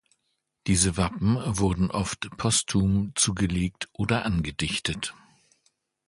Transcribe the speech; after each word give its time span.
Diese 0.65 0.97
Wappen 0.97 1.37
wurden 1.59 1.91
oft 1.91 2.27
postum 2.35 3.11
zugelegt 3.13 3.87
oder 3.93 4.25
angedichtet. 4.25 5.13